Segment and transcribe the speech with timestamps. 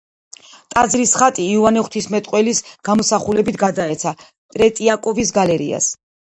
[0.75, 5.95] ტაძრის ხატი, იოანე ღვთისმეტყველის გამოსახულებით გადაეცა ტრეტიაკოვის გალერეას.